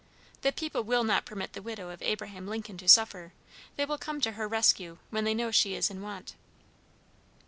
The 0.41 0.51
people 0.51 0.83
will 0.83 1.03
not 1.03 1.27
permit 1.27 1.53
the 1.53 1.61
widow 1.61 1.91
of 1.91 2.01
Abraham 2.01 2.47
Lincoln 2.47 2.75
to 2.79 2.87
suffer; 2.87 3.33
they 3.75 3.85
will 3.85 3.99
come 3.99 4.19
to 4.21 4.31
her 4.31 4.47
rescue 4.47 4.97
when 5.11 5.25
they 5.25 5.35
know 5.35 5.51
she 5.51 5.75
is 5.75 5.91
in 5.91 6.01
want." 6.01 6.33